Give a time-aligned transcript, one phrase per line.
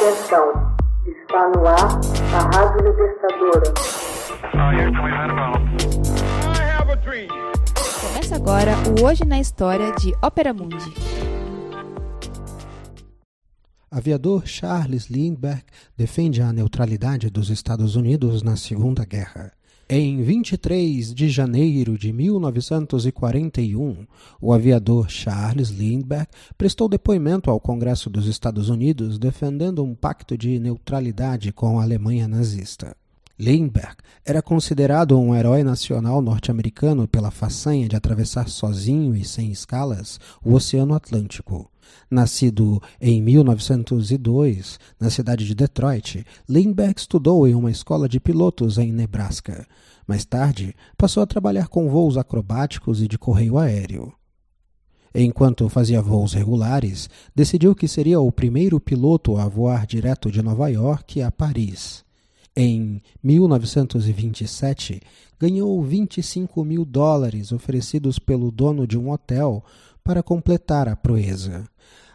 [0.00, 1.76] Atenção, está no ar
[2.32, 3.74] a Rádio Libertadora.
[8.00, 10.94] Começa agora o Hoje na História de Ópera Mundi.
[13.90, 15.64] Aviador Charles Lindbergh
[15.96, 19.50] defende a neutralidade dos Estados Unidos na Segunda Guerra.
[19.90, 24.06] Em 23 de janeiro de 1941,
[24.38, 26.28] o aviador Charles Lindbergh
[26.58, 32.28] prestou depoimento ao Congresso dos Estados Unidos defendendo um pacto de neutralidade com a Alemanha
[32.28, 32.94] nazista.
[33.38, 40.20] Lindbergh era considerado um herói nacional norte-americano pela façanha de atravessar sozinho e sem escalas
[40.44, 41.70] o Oceano Atlântico.
[42.10, 48.92] Nascido em 1902, na cidade de Detroit, Lindbergh estudou em uma escola de pilotos em
[48.92, 49.66] Nebraska.
[50.06, 54.12] Mais tarde, passou a trabalhar com voos acrobáticos e de correio aéreo.
[55.14, 60.68] Enquanto fazia voos regulares, decidiu que seria o primeiro piloto a voar direto de Nova
[60.68, 62.04] York a Paris.
[62.54, 65.00] Em 1927,
[65.38, 69.64] ganhou 25 mil dólares oferecidos pelo dono de um hotel
[70.08, 71.68] para completar a proeza.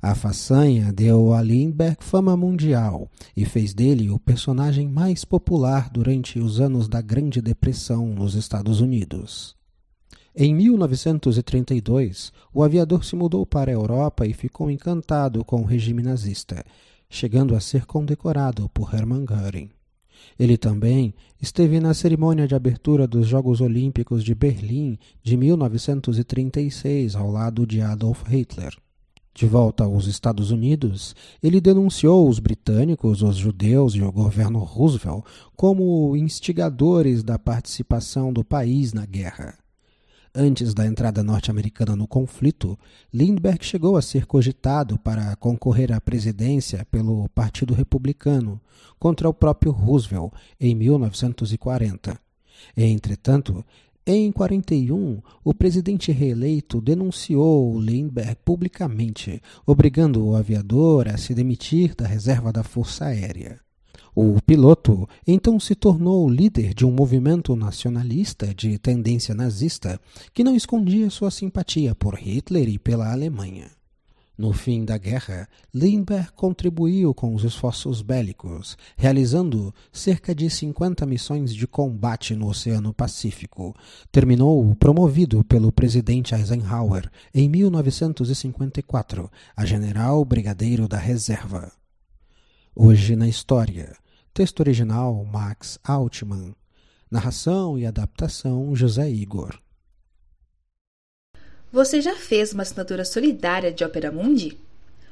[0.00, 6.38] A façanha deu a Lindbergh fama mundial e fez dele o personagem mais popular durante
[6.38, 9.56] os anos da Grande Depressão nos Estados Unidos.
[10.36, 16.00] Em 1932, o aviador se mudou para a Europa e ficou encantado com o regime
[16.00, 16.64] nazista,
[17.08, 19.79] chegando a ser condecorado por Hermann Göring.
[20.38, 27.30] Ele também esteve na cerimônia de abertura dos Jogos Olímpicos de Berlim de 1936 ao
[27.30, 28.76] lado de Adolf Hitler.
[29.32, 35.24] De volta aos Estados Unidos, ele denunciou os britânicos, os judeus e o governo Roosevelt
[35.56, 39.59] como instigadores da participação do país na guerra.
[40.34, 42.78] Antes da entrada norte-americana no conflito,
[43.12, 48.60] Lindbergh chegou a ser cogitado para concorrer à presidência pelo Partido Republicano
[48.96, 52.16] contra o próprio Roosevelt em 1940.
[52.76, 53.64] Entretanto,
[54.06, 62.06] em 41, o presidente reeleito denunciou Lindbergh publicamente, obrigando o aviador a se demitir da
[62.06, 63.58] reserva da Força Aérea.
[64.14, 70.00] O piloto então se tornou líder de um movimento nacionalista de tendência nazista
[70.34, 73.70] que não escondia sua simpatia por Hitler e pela Alemanha.
[74.40, 81.54] No fim da guerra, Lindbergh contribuiu com os esforços bélicos, realizando cerca de 50 missões
[81.54, 83.76] de combate no Oceano Pacífico.
[84.10, 91.70] Terminou promovido pelo presidente Eisenhower em 1954 a general brigadeiro da reserva.
[92.74, 93.99] Hoje na História.
[94.32, 96.54] Texto original Max Altman.
[97.10, 99.58] Narração e adaptação José Igor.
[101.72, 104.56] Você já fez uma assinatura solidária de Opera Mundi?